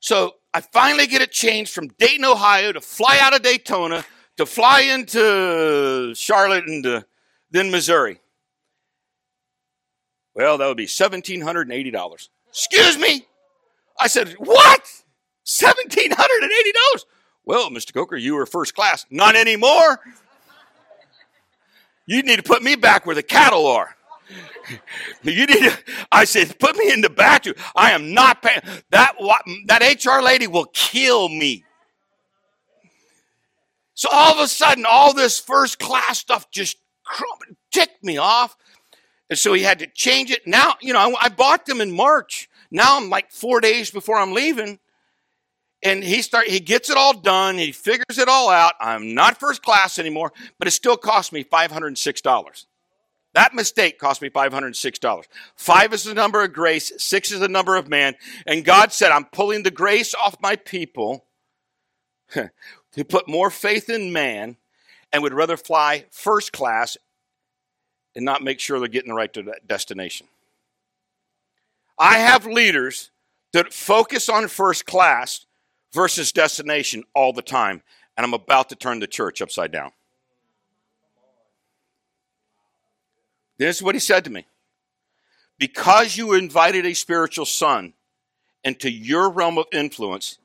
[0.01, 4.05] So I finally get it changed from Dayton, Ohio to fly out of Daytona
[4.39, 7.07] to fly into Charlotte and to,
[7.51, 8.19] then Missouri.
[10.35, 12.29] Well, that would be $1,780.
[12.49, 13.27] Excuse me?
[14.03, 14.91] I said, What?
[15.47, 17.05] $1,780?
[17.45, 17.93] Well, Mr.
[17.93, 19.07] Coker, you were first class.
[19.11, 20.01] Not anymore.
[22.07, 23.97] You need to put me back where the cattle are.
[25.23, 25.79] you need to,
[26.11, 27.57] I said, put me in the bathroom.
[27.75, 28.61] I am not paying.
[28.91, 29.15] That,
[29.67, 31.65] that HR lady will kill me.
[33.95, 36.77] So all of a sudden, all this first class stuff just
[37.71, 38.57] ticked me off.
[39.31, 40.47] And so he had to change it.
[40.47, 42.49] Now, you know, I bought them in March.
[42.73, 44.79] Now I'm like four days before I'm leaving.
[45.85, 47.59] And he start he gets it all done.
[47.59, 48.75] He figures it all out.
[48.81, 52.67] I'm not first class anymore, but it still cost me $506.
[53.35, 55.25] That mistake cost me $506.
[55.57, 58.15] Five is the number of grace, six is the number of man.
[58.47, 61.25] And God said, I'm pulling the grace off my people
[62.35, 64.57] who put more faith in man
[65.13, 66.97] and would rather fly first class
[68.15, 69.35] and not make sure they're getting the right
[69.67, 70.27] destination.
[71.99, 73.11] I have leaders
[73.53, 75.47] that focus on first class
[75.93, 77.83] versus destination all the time.
[78.17, 79.93] And I'm about to turn the church upside down.
[83.59, 84.47] This is what he said to me.
[85.59, 87.93] Because you invited a spiritual son
[88.65, 90.39] into your realm of influence,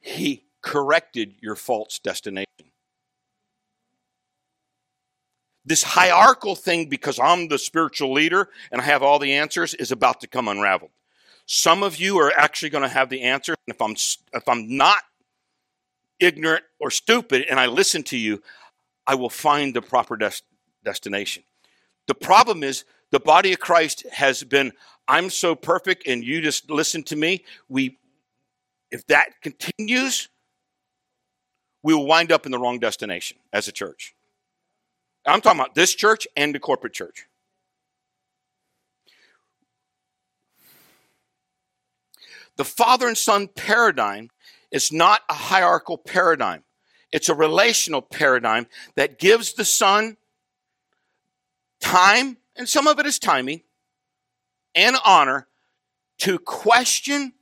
[0.00, 2.44] he corrected your false destination.
[5.64, 9.90] This hierarchical thing, because I'm the spiritual leader and I have all the answers, is
[9.90, 10.90] about to come unraveled.
[11.46, 13.54] Some of you are actually going to have the answer.
[13.66, 13.96] And if I'm
[14.34, 15.02] if I'm not
[16.20, 18.42] ignorant or stupid and I listen to you,
[19.06, 20.42] I will find the proper des-
[20.84, 21.42] destination.
[22.06, 24.72] The problem is the body of Christ has been
[25.08, 27.44] I'm so perfect and you just listen to me.
[27.68, 27.98] We
[28.90, 30.28] if that continues,
[31.82, 34.14] we will wind up in the wrong destination as a church.
[35.26, 37.26] I'm talking about this church and the corporate church.
[42.56, 44.30] The father and son paradigm
[44.70, 46.62] is not a hierarchical paradigm.
[47.10, 50.16] It's a relational paradigm that gives the son
[51.80, 53.62] time, and some of it is timing,
[54.74, 55.46] and honor
[56.18, 57.32] to question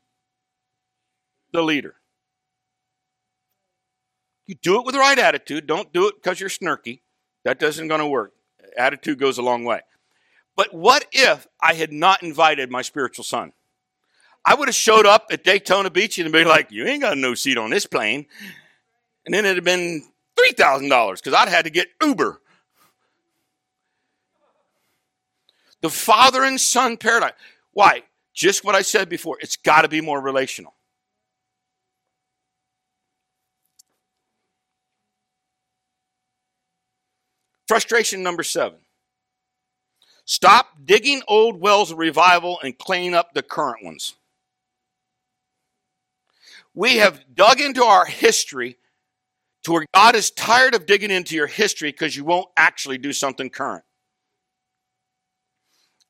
[1.52, 1.96] the leader.
[4.46, 5.66] You do it with the right attitude.
[5.66, 7.00] Don't do it because you're snarky.
[7.44, 8.32] That doesn't going to work.
[8.76, 9.80] Attitude goes a long way.
[10.56, 13.52] But what if I had not invited my spiritual son?
[14.44, 17.34] I would have showed up at Daytona Beach and be like, "You ain't got no
[17.34, 18.26] seat on this plane,"
[19.24, 20.02] and then it'd have been
[20.36, 22.40] three thousand dollars because I'd had to get Uber.
[25.80, 27.32] The father and son paradigm.
[27.72, 28.02] Why?
[28.34, 29.38] Just what I said before.
[29.40, 30.74] It's got to be more relational.
[37.72, 38.80] Frustration number seven.
[40.26, 44.14] Stop digging old wells of revival and clean up the current ones.
[46.74, 48.76] We have dug into our history
[49.64, 53.10] to where God is tired of digging into your history because you won't actually do
[53.10, 53.84] something current.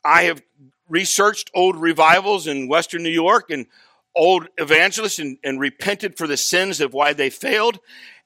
[0.05, 0.43] I have
[0.89, 3.67] researched old revivals in Western New York and
[4.17, 7.79] old evangelists and, and repented for the sins of why they failed.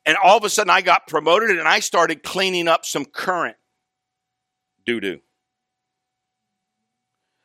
[0.07, 3.57] And all of a sudden, I got promoted and I started cleaning up some current
[4.87, 5.21] doo doo.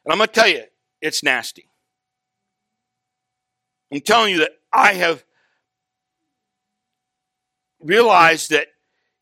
[0.05, 0.63] And I'm going to tell you,
[1.01, 1.67] it's nasty.
[3.91, 5.25] I'm telling you that I have
[7.81, 8.67] realized that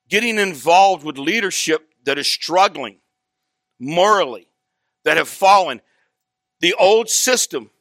[0.10, 3.00] getting involved with leadership that is struggling
[3.80, 4.50] morally,
[5.06, 5.82] that have fallen,
[6.60, 7.72] the old system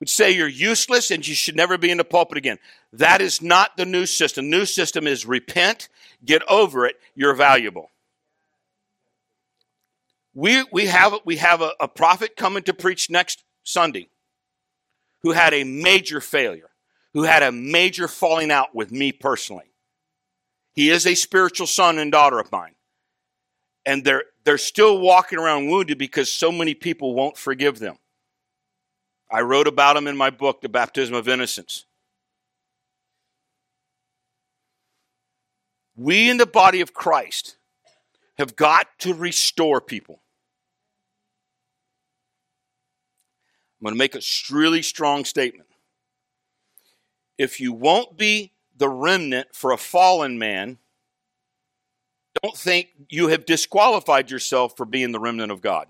[0.00, 2.58] would say you're useless and you should never be in the pulpit again.
[2.92, 4.50] That is not the new system.
[4.50, 5.88] New system is repent,
[6.24, 7.90] get over it, you're valuable.
[10.34, 14.10] We, we have, we have a, a prophet coming to preach next Sunday
[15.22, 16.70] who had a major failure,
[17.14, 19.72] who had a major falling out with me personally.
[20.74, 22.74] He is a spiritual son and daughter of mine.
[23.86, 27.96] And they're, they're still walking around wounded because so many people won't forgive them.
[29.30, 31.84] I wrote about them in my book, The Baptism of Innocence.
[35.96, 37.56] We in the body of Christ
[38.38, 40.20] have got to restore people.
[43.80, 45.68] I'm going to make a really strong statement.
[47.38, 50.78] If you won't be the remnant for a fallen man,
[52.42, 55.88] don't think you have disqualified yourself for being the remnant of God.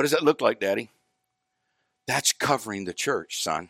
[0.00, 0.88] What does that look like, Daddy?
[2.06, 3.68] That's covering the church, son.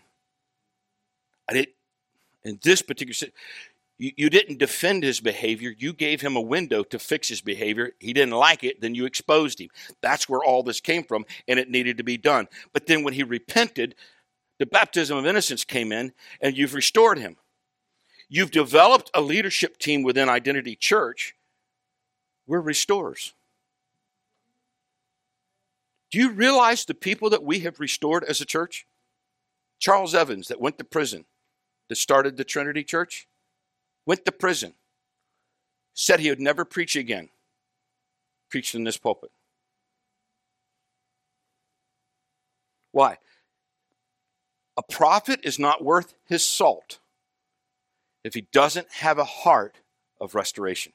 [1.48, 1.68] I did
[2.44, 3.32] in this particular
[3.98, 5.74] you, you didn't defend his behavior.
[5.76, 7.94] You gave him a window to fix his behavior.
[7.98, 9.70] He didn't like it, then you exposed him.
[10.02, 12.46] That's where all this came from, and it needed to be done.
[12.72, 13.96] But then when he repented,
[14.60, 17.38] the baptism of innocence came in, and you've restored him.
[18.28, 21.34] You've developed a leadership team within Identity Church.
[22.46, 23.34] We're restorers.
[26.10, 28.86] Do you realize the people that we have restored as a church?
[29.78, 31.24] Charles Evans, that went to prison,
[31.88, 33.26] that started the Trinity Church
[34.06, 34.74] went to prison,
[35.94, 37.28] said he would never preach again,
[38.50, 39.30] preached in this pulpit.
[42.92, 43.18] Why?
[44.76, 46.98] A prophet is not worth his salt
[48.24, 49.76] if he doesn't have a heart
[50.20, 50.92] of restoration.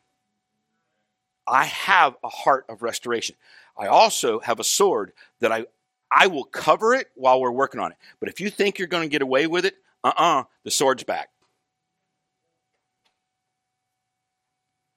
[1.47, 3.36] I have a heart of restoration.
[3.78, 5.65] I also have a sword that I,
[6.11, 7.97] I will cover it while we're working on it.
[8.19, 10.71] But if you think you're going to get away with it, uh uh-uh, uh, the
[10.71, 11.30] sword's back.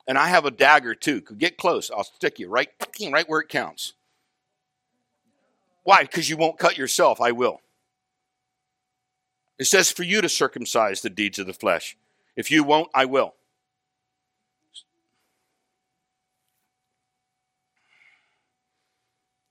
[0.08, 1.20] and I have a dagger too.
[1.20, 1.90] Get close.
[1.90, 2.70] I'll stick you right,
[3.12, 3.92] right where it counts.
[5.84, 6.02] Why?
[6.02, 7.20] Because you won't cut yourself.
[7.20, 7.60] I will.
[9.58, 11.96] It says for you to circumcise the deeds of the flesh.
[12.36, 13.34] If you won't, I will.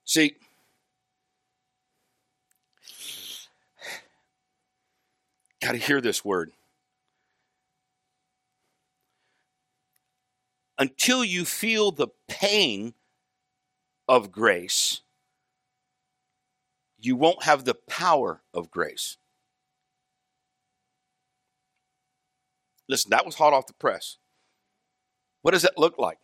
[0.07, 0.37] See,
[5.61, 6.51] got to hear this word.
[10.79, 12.93] Until you feel the pain
[14.07, 15.01] of grace,
[16.97, 19.17] you won't have the power of grace.
[22.87, 24.15] Listen, that was hot off the press.
[25.41, 26.19] What does that look like?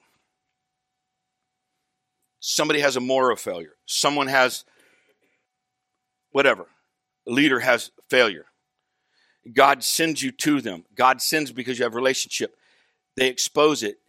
[2.46, 3.76] Somebody has a moral failure.
[3.86, 4.66] Someone has
[6.32, 6.66] whatever.
[7.26, 8.48] A leader has failure.
[9.54, 10.84] God sends you to them.
[10.94, 12.58] God sends because you have relationship.
[13.16, 14.00] They expose it.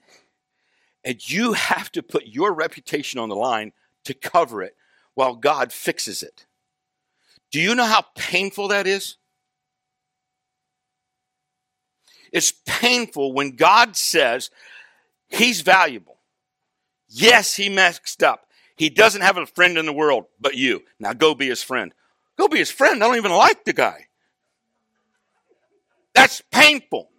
[1.04, 3.72] And you have to put your reputation on the line
[4.02, 4.74] to cover it
[5.14, 6.44] while God fixes it.
[7.52, 9.16] Do you know how painful that is?
[12.32, 14.50] It's painful when God says
[15.28, 16.13] he's valuable.
[17.16, 18.48] Yes, he messed up.
[18.76, 20.82] He doesn't have a friend in the world but you.
[20.98, 21.94] Now go be his friend.
[22.36, 23.02] Go be his friend.
[23.02, 24.08] I don't even like the guy.
[26.12, 27.10] That's painful.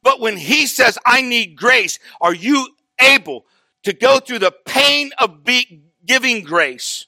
[0.00, 2.68] But when he says, I need grace, are you
[3.00, 3.46] able
[3.82, 7.06] to go through the pain of be- giving grace?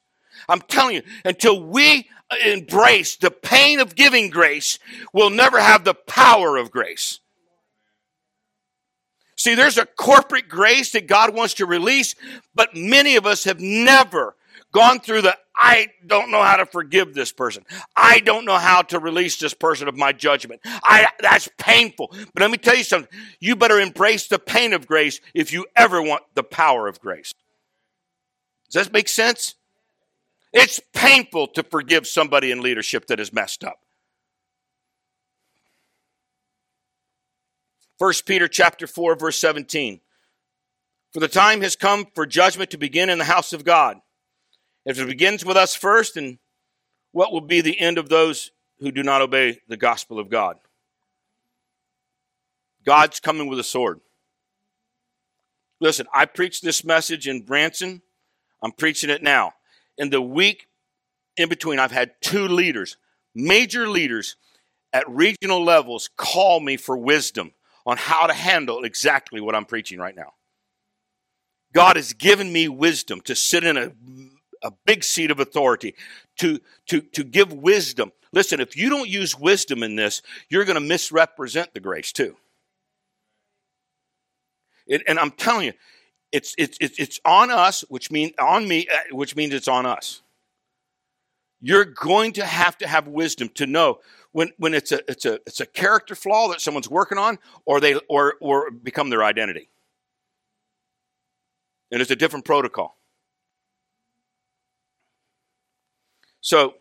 [0.48, 2.08] I'm telling you, until we
[2.44, 4.80] embrace the pain of giving grace,
[5.12, 7.20] we'll never have the power of grace.
[9.40, 12.14] See, there's a corporate grace that God wants to release,
[12.54, 14.36] but many of us have never
[14.70, 17.64] gone through the I don't know how to forgive this person.
[17.96, 20.60] I don't know how to release this person of my judgment.
[20.66, 22.08] I that's painful.
[22.34, 23.10] But let me tell you something.
[23.40, 27.32] You better embrace the pain of grace if you ever want the power of grace.
[28.70, 29.54] Does that make sense?
[30.52, 33.78] It's painful to forgive somebody in leadership that is messed up.
[38.00, 40.00] 1 Peter chapter 4 verse 17.
[41.12, 43.98] For the time has come for judgment to begin in the house of God.
[44.86, 46.38] If it begins with us first, and
[47.12, 50.56] what will be the end of those who do not obey the gospel of God?
[52.86, 54.00] God's coming with a sword.
[55.78, 58.00] Listen, I preached this message in Branson.
[58.62, 59.52] I'm preaching it now
[59.98, 60.68] in the week
[61.36, 62.96] in between, I've had two leaders,
[63.34, 64.36] major leaders
[64.90, 67.52] at regional levels, call me for wisdom
[67.86, 70.34] on how to handle exactly what I'm preaching right now.
[71.72, 73.92] God has given me wisdom to sit in a,
[74.62, 75.94] a big seat of authority,
[76.38, 78.12] to, to, to give wisdom.
[78.32, 82.36] Listen, if you don't use wisdom in this, you're going to misrepresent the grace too.
[84.86, 85.72] It, and I'm telling you,
[86.32, 90.22] it's, it's, it's on us, which means on me, uh, which means it's on us.
[91.60, 93.98] You're going to have to have wisdom to know
[94.32, 97.80] when, when it's a it's a it's a character flaw that someone's working on, or
[97.80, 99.68] they or or become their identity.
[101.90, 102.96] And it's a different protocol.
[106.40, 106.74] So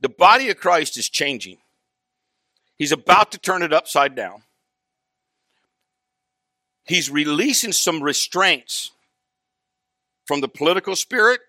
[0.00, 1.58] the body of Christ is changing.
[2.76, 4.42] He's about to turn it upside down
[6.86, 8.92] he's releasing some restraints
[10.24, 11.40] from the political spirit,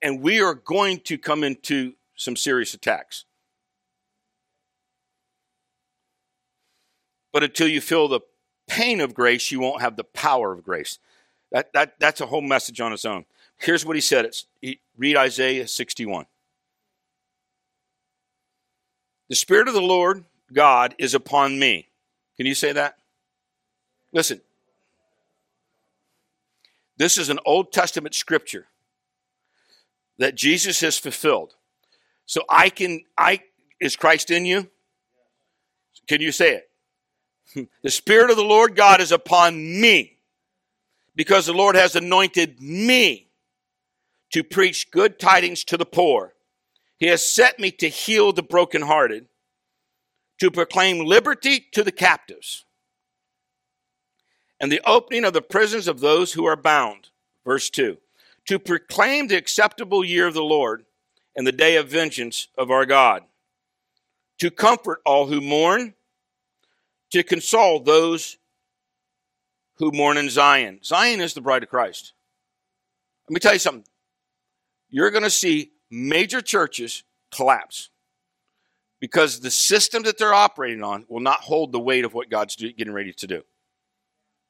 [0.00, 3.24] and we are going to come into some serious attacks.
[7.34, 8.20] But until you feel the
[8.68, 11.00] pain of grace, you won't have the power of grace.
[11.50, 13.24] That, that, that's a whole message on its own.
[13.58, 14.24] Here's what he said.
[14.24, 16.26] It's, he, read Isaiah 61.
[19.28, 21.88] The Spirit of the Lord God is upon me.
[22.36, 22.98] Can you say that?
[24.12, 24.40] Listen,
[26.96, 28.68] this is an Old Testament scripture
[30.18, 31.56] that Jesus has fulfilled.
[32.26, 33.40] So I can, I,
[33.80, 34.70] is Christ in you?
[36.06, 36.70] Can you say it?
[37.54, 40.18] The Spirit of the Lord God is upon me
[41.14, 43.28] because the Lord has anointed me
[44.30, 46.34] to preach good tidings to the poor.
[46.98, 49.26] He has set me to heal the brokenhearted,
[50.40, 52.64] to proclaim liberty to the captives
[54.60, 57.08] and the opening of the prisons of those who are bound.
[57.44, 57.98] Verse 2
[58.46, 60.84] To proclaim the acceptable year of the Lord
[61.36, 63.22] and the day of vengeance of our God,
[64.38, 65.94] to comfort all who mourn,
[67.14, 68.38] to console those
[69.76, 70.80] who mourn in Zion.
[70.82, 72.12] Zion is the bride of Christ.
[73.28, 73.84] Let me tell you something.
[74.88, 77.90] You're going to see major churches collapse
[79.00, 82.56] because the system that they're operating on will not hold the weight of what God's
[82.56, 83.44] getting ready to do.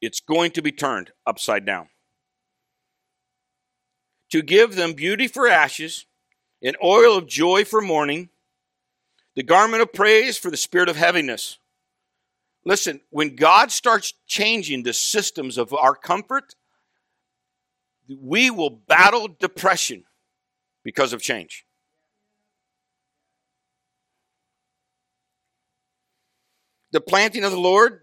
[0.00, 1.88] It's going to be turned upside down.
[4.30, 6.06] To give them beauty for ashes,
[6.62, 8.30] an oil of joy for mourning,
[9.36, 11.58] the garment of praise for the spirit of heaviness.
[12.64, 16.54] Listen, when God starts changing the systems of our comfort,
[18.08, 20.04] we will battle depression
[20.82, 21.66] because of change.
[26.92, 28.00] The planting of the Lord,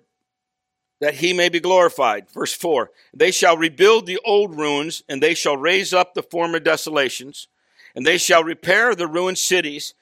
[1.00, 2.30] that he may be glorified.
[2.30, 6.60] Verse 4 They shall rebuild the old ruins, and they shall raise up the former
[6.60, 7.48] desolations,
[7.96, 9.96] and they shall repair the ruined cities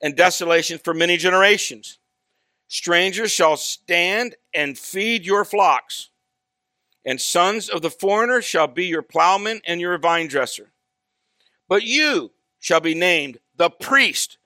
[0.00, 1.98] and desolations for many generations.
[2.68, 6.10] Strangers shall stand and feed your flocks,
[7.04, 10.72] and sons of the foreigner shall be your plowman and your vine dresser.
[11.68, 14.38] But you shall be named the priest.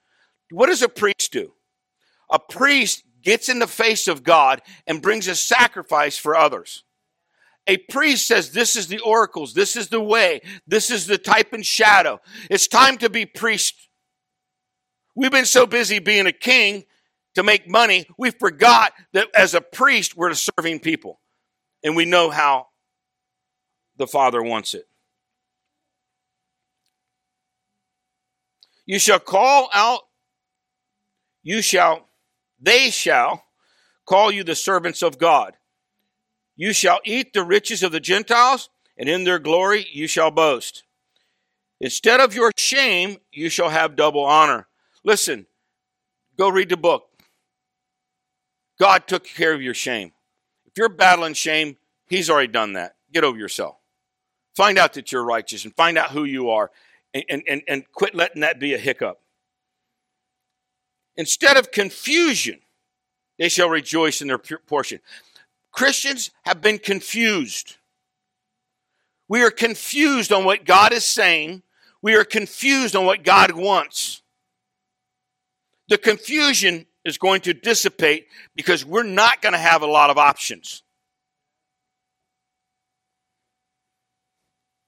[0.51, 1.53] What does a priest do?
[2.29, 6.83] A priest gets in the face of God and brings a sacrifice for others.
[7.67, 11.53] A priest says, This is the oracles, this is the way, this is the type
[11.53, 12.19] and shadow.
[12.49, 13.89] It's time to be priest.
[15.15, 16.85] We've been so busy being a king
[17.35, 21.19] to make money, we forgot that as a priest, we're serving people.
[21.83, 22.67] And we know how
[23.97, 24.87] the Father wants it.
[28.85, 30.01] You shall call out,
[31.43, 32.07] you shall,
[32.59, 33.43] they shall
[34.05, 35.55] call you the servants of God.
[36.55, 40.83] You shall eat the riches of the Gentiles, and in their glory you shall boast.
[41.79, 44.67] Instead of your shame, you shall have double honor.
[45.03, 45.47] Listen,
[46.37, 47.10] go read the book.
[48.81, 50.11] God took care of your shame.
[50.65, 51.77] If you're battling shame,
[52.07, 52.95] He's already done that.
[53.13, 53.75] Get over yourself.
[54.55, 56.71] Find out that you're righteous and find out who you are
[57.13, 59.21] and, and, and quit letting that be a hiccup.
[61.15, 62.57] Instead of confusion,
[63.37, 64.99] they shall rejoice in their portion.
[65.71, 67.75] Christians have been confused.
[69.27, 71.61] We are confused on what God is saying.
[72.01, 74.23] We are confused on what God wants.
[75.87, 80.17] The confusion is going to dissipate because we're not going to have a lot of
[80.17, 80.83] options.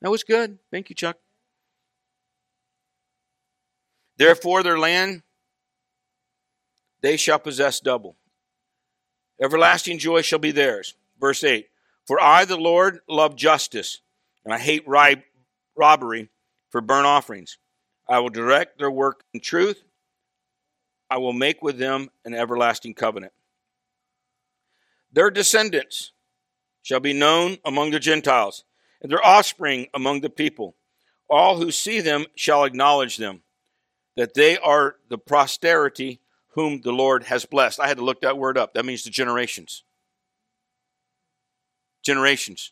[0.01, 0.59] That was good.
[0.69, 1.17] Thank you, Chuck.
[4.17, 5.23] Therefore, their land
[7.01, 8.15] they shall possess double.
[9.41, 10.95] Everlasting joy shall be theirs.
[11.19, 11.67] Verse 8
[12.05, 13.99] For I, the Lord, love justice,
[14.45, 16.29] and I hate robbery
[16.69, 17.57] for burnt offerings.
[18.07, 19.83] I will direct their work in truth.
[21.09, 23.33] I will make with them an everlasting covenant.
[25.11, 26.11] Their descendants
[26.81, 28.63] shall be known among the Gentiles,
[29.01, 30.75] and their offspring among the people.
[31.29, 33.43] All who see them shall acknowledge them,
[34.15, 37.79] that they are the posterity whom the Lord has blessed.
[37.79, 38.73] I had to look that word up.
[38.73, 39.83] That means the generations.
[42.03, 42.71] Generations.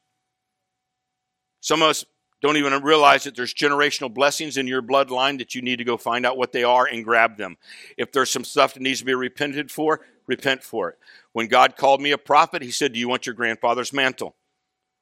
[1.62, 2.06] Some of us
[2.42, 5.96] don't even realize that there's generational blessings in your bloodline that you need to go
[5.96, 7.58] find out what they are and grab them.
[7.98, 10.98] If there's some stuff that needs to be repented for, repent for it.
[11.34, 14.36] When God called me a prophet, He said, Do you want your grandfather's mantle?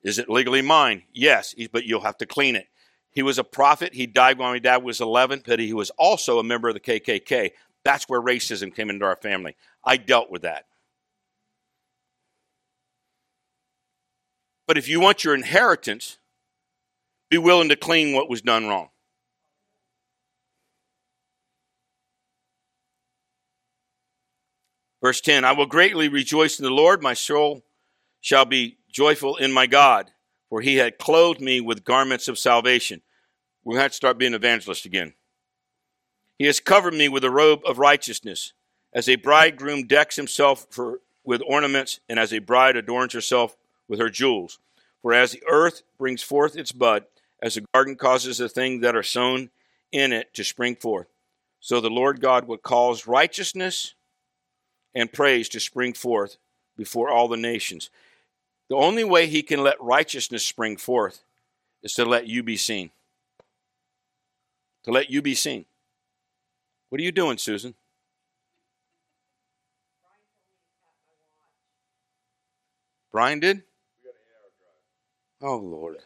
[0.04, 1.04] Is it legally mine?
[1.14, 2.68] Yes, but you'll have to clean it.
[3.12, 3.94] He was a prophet.
[3.94, 6.80] He died when my dad was 11, but he was also a member of the
[6.80, 7.52] KKK.
[7.84, 9.56] That's where racism came into our family.
[9.84, 10.66] I dealt with that.
[14.68, 16.19] But if you want your inheritance,
[17.30, 18.90] be willing to clean what was done wrong.
[25.02, 27.02] Verse 10 I will greatly rejoice in the Lord.
[27.02, 27.64] My soul
[28.22, 30.12] shall be joyful in my God,
[30.50, 33.02] for he had clothed me with garments of salvation.
[33.64, 35.14] We're going to have to start being evangelists again.
[36.38, 38.54] He has covered me with a robe of righteousness,
[38.94, 43.58] as a bridegroom decks himself for, with ornaments, and as a bride adorns herself
[43.88, 44.60] with her jewels.
[45.02, 47.06] For as the earth brings forth its bud,
[47.42, 49.50] as the garden causes the things that are sown
[49.92, 51.08] in it to spring forth,
[51.60, 53.96] so the Lord God will cause righteousness
[54.94, 56.38] and praise to spring forth
[56.78, 57.90] before all the nations.
[58.70, 61.24] The only way he can let righteousness spring forth
[61.82, 62.92] is to let you be seen.
[64.84, 65.66] To let you be seen.
[66.90, 67.74] What are you doing, Susan?
[73.12, 73.64] Brian did?
[75.42, 75.98] Oh, Lord.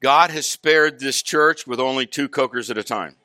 [0.00, 3.16] God has spared this church with only two cokers at a time.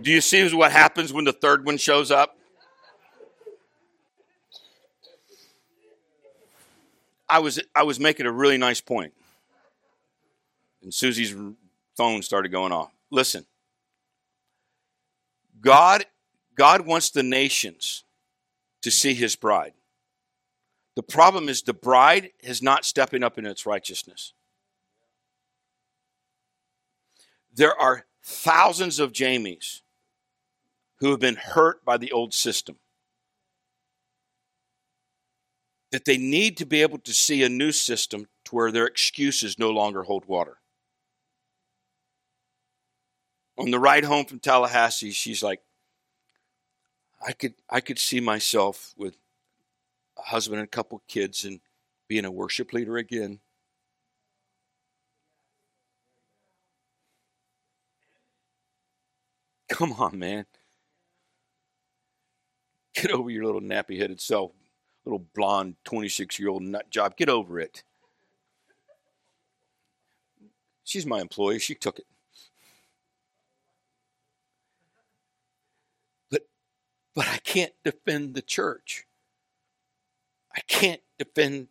[0.00, 2.36] Do you see what happens when the third one shows up?
[7.28, 9.12] I was I was making a really nice point,
[10.82, 11.34] and Susie's
[11.96, 12.90] phone started going off.
[13.10, 13.44] Listen.
[15.60, 16.06] God
[16.54, 18.04] God wants the nations
[18.82, 19.72] to see his bride.
[20.96, 24.32] The problem is the bride is not stepping up in its righteousness.
[27.58, 29.80] There are thousands of Jamies
[31.00, 32.76] who have been hurt by the old system.
[35.90, 39.58] That they need to be able to see a new system to where their excuses
[39.58, 40.58] no longer hold water.
[43.58, 45.60] On the ride home from Tallahassee, she's like,
[47.20, 49.16] I could I could see myself with
[50.16, 51.58] a husband and a couple kids and
[52.06, 53.40] being a worship leader again.
[59.70, 60.46] Come on, man.
[62.94, 64.52] Get over your little nappy headed self,
[65.06, 67.16] little blonde 26 year old nut job.
[67.16, 67.82] Get over it.
[70.84, 71.60] She's my employee.
[71.60, 72.06] She took it.
[76.30, 76.48] But,
[77.14, 79.06] but I can't defend the church.
[80.54, 81.68] I can't defend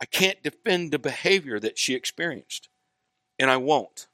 [0.00, 2.68] I can't defend the behavior that she experienced.
[3.38, 4.08] And I won't.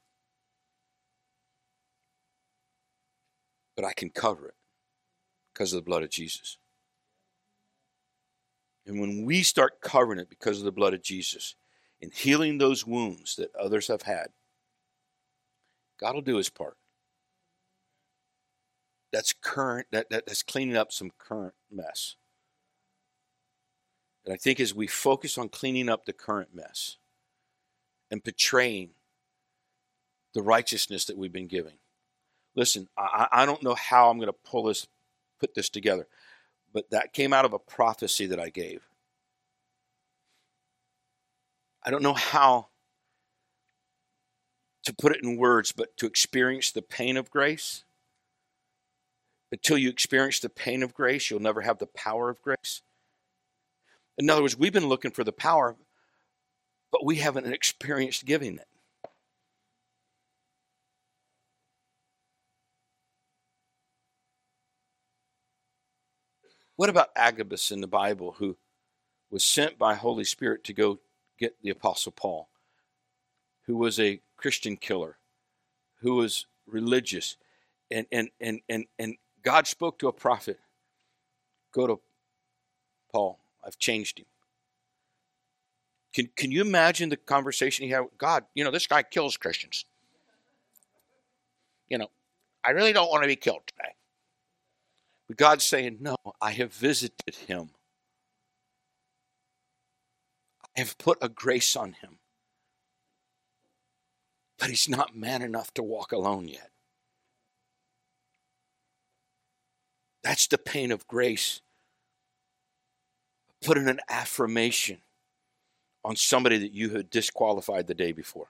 [3.77, 4.55] But I can cover it
[5.53, 6.57] because of the blood of Jesus.
[8.85, 11.55] And when we start covering it because of the blood of Jesus
[12.01, 14.27] and healing those wounds that others have had,
[15.99, 16.77] God will do his part.
[19.11, 22.15] That's current, that, that, that's cleaning up some current mess.
[24.25, 26.97] And I think as we focus on cleaning up the current mess
[28.11, 28.89] and portraying
[30.33, 31.77] the righteousness that we've been giving.
[32.57, 34.87] Listen, I, I don't know how I'm going to pull this
[35.39, 36.07] put this together.
[36.73, 38.81] But that came out of a prophecy that I gave.
[41.83, 42.67] I don't know how
[44.83, 47.83] to put it in words, but to experience the pain of grace.
[49.51, 52.81] Until you experience the pain of grace, you'll never have the power of grace.
[54.17, 55.75] In other words, we've been looking for the power,
[56.91, 58.67] but we haven't experienced giving it.
[66.77, 68.55] What about Agabus in the Bible who
[69.29, 70.99] was sent by Holy Spirit to go
[71.37, 72.49] get the Apostle Paul,
[73.65, 75.17] who was a Christian killer,
[76.01, 77.35] who was religious,
[77.89, 80.59] and and and and, and God spoke to a prophet,
[81.73, 81.99] go to
[83.11, 84.25] Paul, I've changed him.
[86.13, 88.45] Can, can you imagine the conversation he had with God?
[88.53, 89.85] You know, this guy kills Christians.
[91.89, 92.09] You know,
[92.63, 93.96] I really don't want to be killed today.
[95.27, 97.69] But God's saying, No, I have visited him.
[100.75, 102.19] I have put a grace on him.
[104.57, 106.69] But he's not man enough to walk alone yet.
[110.23, 111.61] That's the pain of grace.
[113.63, 114.99] Putting an affirmation
[116.03, 118.47] on somebody that you had disqualified the day before.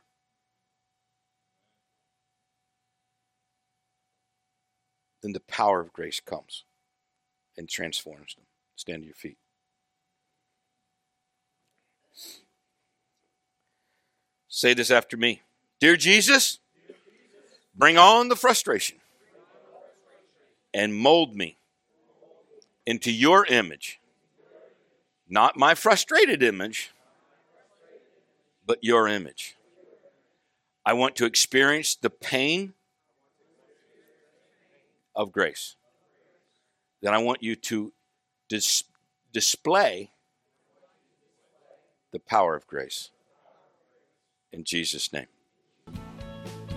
[5.21, 6.63] Then the power of grace comes
[7.57, 8.45] and transforms them.
[8.75, 9.37] Stand to your feet.
[14.47, 15.41] Say this after me
[15.79, 16.59] Dear Jesus,
[17.75, 18.97] bring on the frustration
[20.73, 21.57] and mold me
[22.85, 23.99] into your image.
[25.29, 26.91] Not my frustrated image,
[28.65, 29.55] but your image.
[30.85, 32.73] I want to experience the pain
[35.17, 35.75] of grace
[37.01, 37.93] then I want you to
[38.49, 38.83] dis-
[39.31, 40.11] display
[42.11, 43.11] the power of grace.
[44.51, 45.27] In Jesus' name.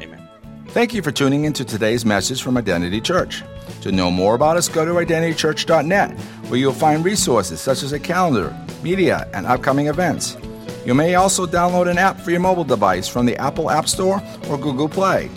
[0.01, 0.29] Amen.
[0.69, 3.43] Thank you for tuning into today's message from Identity Church.
[3.83, 6.19] To know more about us, go to identitychurch.net,
[6.49, 10.37] where you'll find resources such as a calendar, media, and upcoming events.
[10.85, 14.23] You may also download an app for your mobile device from the Apple App Store
[14.49, 15.31] or Google Play.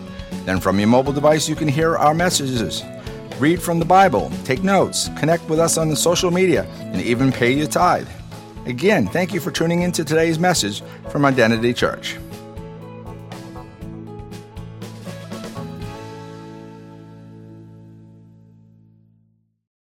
[0.46, 2.84] Then, from your mobile device, you can hear our messages
[3.44, 7.30] read from the Bible, take notes, connect with us on the social media, and even
[7.30, 8.08] pay your tithe.
[8.66, 12.16] Again, thank you for tuning in to today's message from Identity Church.